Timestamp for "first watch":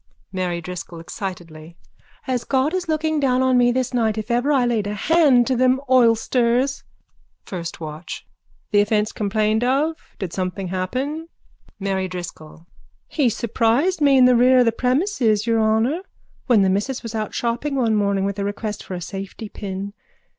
7.45-8.25